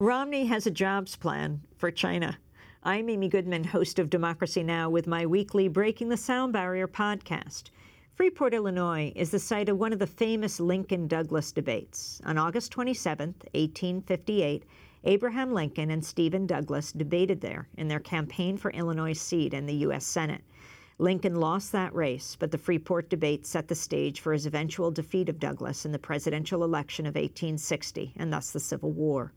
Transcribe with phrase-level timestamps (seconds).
[0.00, 2.38] Romney has a jobs plan for China.
[2.84, 4.88] I'm Amy Goodman, host of Democracy Now!
[4.88, 7.70] with my weekly Breaking the Sound Barrier podcast.
[8.14, 12.20] Freeport, Illinois is the site of one of the famous Lincoln Douglas debates.
[12.24, 14.62] On August 27, 1858,
[15.02, 19.74] Abraham Lincoln and Stephen Douglas debated there in their campaign for Illinois' seat in the
[19.78, 20.06] U.S.
[20.06, 20.44] Senate.
[21.00, 25.28] Lincoln lost that race, but the Freeport debate set the stage for his eventual defeat
[25.28, 29.32] of Douglas in the presidential election of 1860 and thus the Civil War.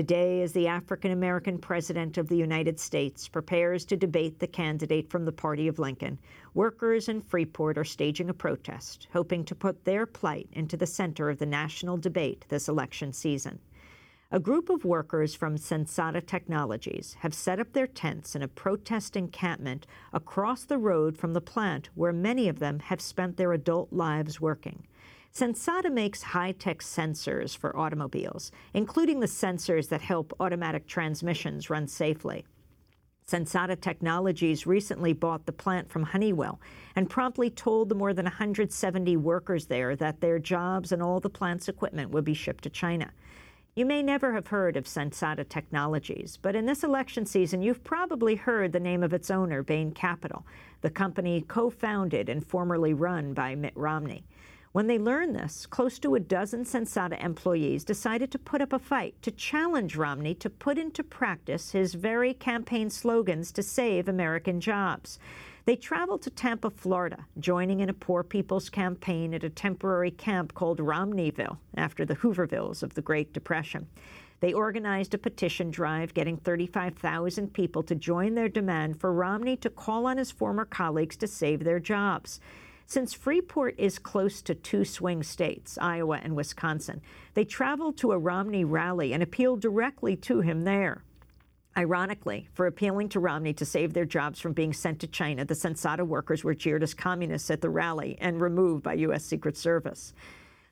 [0.00, 5.10] Today, as the African American President of the United States prepares to debate the candidate
[5.10, 6.18] from the party of Lincoln,
[6.54, 11.28] workers in Freeport are staging a protest, hoping to put their plight into the center
[11.28, 13.58] of the national debate this election season.
[14.30, 19.16] A group of workers from Sensata Technologies have set up their tents in a protest
[19.16, 23.92] encampment across the road from the plant where many of them have spent their adult
[23.92, 24.86] lives working.
[25.34, 32.44] Sensata makes high-tech sensors for automobiles, including the sensors that help automatic transmissions run safely.
[33.28, 36.60] Sensata Technologies recently bought the plant from Honeywell
[36.96, 41.30] and promptly told the more than 170 workers there that their jobs and all the
[41.30, 43.12] plant's equipment would be shipped to China.
[43.76, 48.34] You may never have heard of Sensata Technologies, but in this election season, you've probably
[48.34, 50.44] heard the name of its owner, Bain Capital,
[50.80, 54.24] the company co-founded and formerly run by Mitt Romney.
[54.72, 58.78] When they learned this, close to a dozen Sensata employees decided to put up a
[58.78, 64.60] fight to challenge Romney to put into practice his very campaign slogans to save American
[64.60, 65.18] jobs.
[65.64, 70.54] They traveled to Tampa, Florida, joining in a poor people's campaign at a temporary camp
[70.54, 73.88] called Romneyville after the Hoovervilles of the Great Depression.
[74.38, 79.68] They organized a petition drive, getting 35,000 people to join their demand for Romney to
[79.68, 82.38] call on his former colleagues to save their jobs.
[82.90, 87.00] Since Freeport is close to two swing states, Iowa and Wisconsin,
[87.34, 91.04] they traveled to a Romney rally and appealed directly to him there.
[91.76, 95.54] Ironically, for appealing to Romney to save their jobs from being sent to China, the
[95.54, 99.24] Sensata workers were jeered as communists at the rally and removed by U.S.
[99.24, 100.12] Secret Service.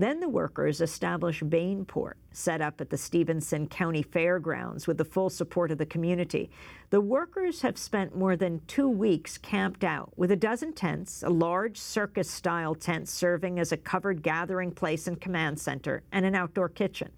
[0.00, 5.28] Then the workers established Bainport, set up at the Stephenson County Fairgrounds with the full
[5.28, 6.50] support of the community.
[6.88, 11.28] The workers have spent more than two weeks camped out with a dozen tents, a
[11.28, 16.70] large circus-style tent serving as a covered gathering place and command center, and an outdoor
[16.70, 17.10] kitchen.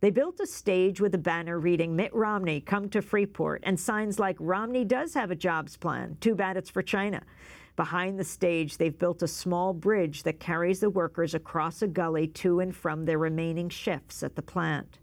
[0.00, 4.20] They built a stage with a banner reading, Mitt Romney, come to Freeport, and signs
[4.20, 6.16] like, Romney does have a jobs plan.
[6.20, 7.22] Too bad it's for China.
[7.80, 12.26] Behind the stage, they've built a small bridge that carries the workers across a gully
[12.26, 14.98] to and from their remaining shifts at the plant.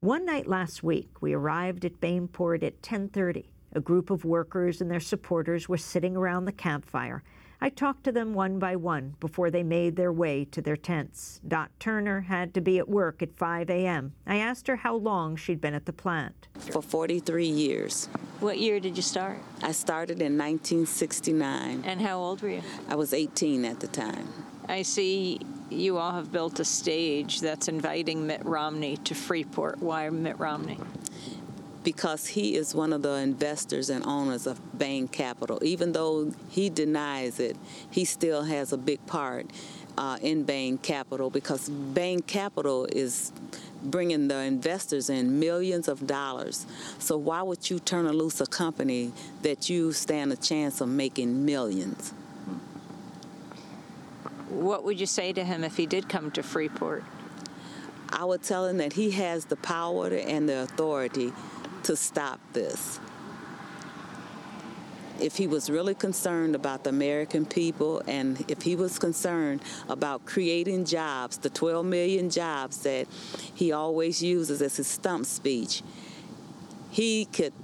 [0.00, 3.50] One night last week, we arrived at Bainport at 10:30.
[3.74, 7.22] A group of workers and their supporters were sitting around the campfire.
[7.60, 11.40] I talked to them one by one before they made their way to their tents.
[11.46, 14.12] Dot Turner had to be at work at 5 a.m.
[14.26, 16.46] I asked her how long she'd been at the plant.
[16.70, 18.06] For 43 years.
[18.38, 19.38] What year did you start?
[19.60, 21.82] I started in 1969.
[21.84, 22.62] And how old were you?
[22.88, 24.28] I was 18 at the time.
[24.68, 29.80] I see you all have built a stage that's inviting Mitt Romney to Freeport.
[29.80, 30.78] Why Mitt Romney?
[31.84, 35.58] Because he is one of the investors and owners of Bain Capital.
[35.62, 37.56] Even though he denies it,
[37.90, 39.46] he still has a big part
[39.96, 43.32] uh, in Bain Capital because Bain Capital is
[43.82, 46.66] bringing the investors in millions of dollars.
[46.98, 49.12] So why would you turn a loose a company
[49.42, 52.12] that you stand a chance of making millions?
[54.48, 57.04] What would you say to him if he did come to Freeport?
[58.10, 61.32] I would tell him that he has the power and the authority
[61.88, 63.00] to stop this.
[65.18, 70.26] If he was really concerned about the American people and if he was concerned about
[70.26, 73.06] creating jobs, the 12 million jobs that
[73.54, 75.82] he always uses as his stump speech,
[76.90, 77.54] he could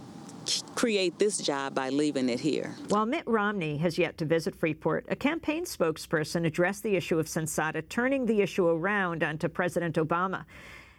[0.74, 2.74] create this job by leaving it here.
[2.88, 7.26] While Mitt Romney has yet to visit Freeport, a campaign spokesperson addressed the issue of
[7.26, 10.46] Sensata, turning the issue around onto President Obama.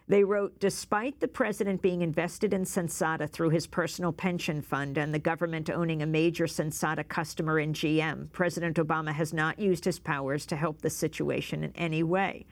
[0.07, 5.11] They wrote, despite the president being invested in Sensata through his personal pension fund and
[5.11, 9.97] the government owning a major Sensata customer in GM, President Obama has not used his
[9.97, 12.45] powers to help the situation in any way.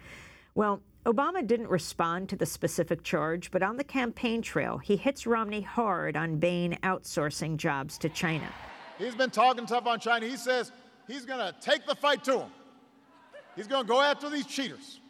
[0.55, 5.27] Well, Obama didn't respond to the specific charge, but on the campaign trail, he hits
[5.27, 8.49] Romney hard on Bain outsourcing jobs to China.
[8.97, 10.25] He's been talking tough on China.
[10.25, 10.71] He says
[11.07, 12.49] he's going to take the fight to him.
[13.55, 15.01] He's going to go after these cheaters.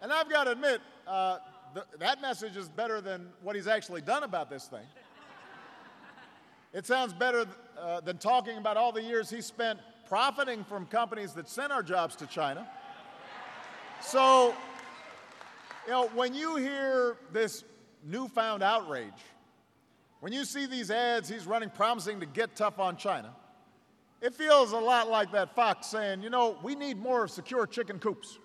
[0.00, 1.38] And I've got to admit, uh,
[1.74, 4.86] th- that message is better than what he's actually done about this thing.
[6.72, 7.46] It sounds better
[7.78, 11.82] uh, than talking about all the years he spent profiting from companies that sent our
[11.82, 12.68] jobs to China.
[14.02, 14.54] So,
[15.86, 17.64] you know, when you hear this
[18.04, 19.12] newfound outrage,
[20.20, 23.34] when you see these ads he's running promising to get tough on China,
[24.20, 27.98] it feels a lot like that fox saying, you know, we need more secure chicken
[27.98, 28.38] coops.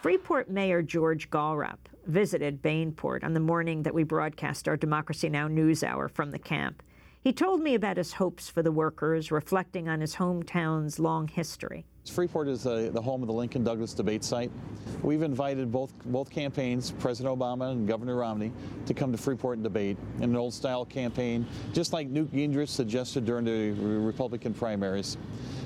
[0.00, 1.76] Freeport Mayor George Gaulrapp
[2.06, 5.46] visited Bainport on the morning that we broadcast our Democracy Now!
[5.46, 6.82] news hour from the camp.
[7.22, 11.84] He told me about his hopes for the workers, reflecting on his hometown's long history.
[12.10, 14.50] Freeport is the home of the Lincoln Douglas debate site.
[15.02, 18.52] We've invited both both campaigns, President Obama and Governor Romney,
[18.86, 23.26] to come to Freeport and debate in an old-style campaign, just like Newt Gingrich suggested
[23.26, 25.18] during the Republican primaries.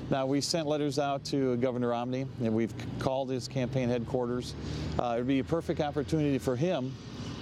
[0.09, 4.55] Now, we sent letters out to Governor Romney, and we've called his campaign headquarters.
[4.99, 6.93] Uh, it would be a perfect opportunity for him,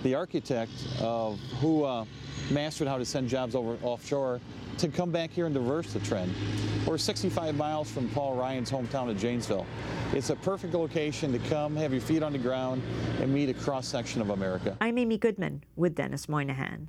[0.04, 0.72] the architect
[1.02, 2.06] of who uh,
[2.52, 4.40] mastered how to send jobs over offshore,
[4.78, 6.34] to come back here and reverse the trend.
[6.86, 9.66] We're 65 miles from Paul Ryan's hometown of Janesville.
[10.14, 12.82] It's a perfect location to come, have your feet on the ground,
[13.20, 14.78] and meet a cross section of America.
[14.82, 16.88] I'm Amy Goodman with Denis Moynihan.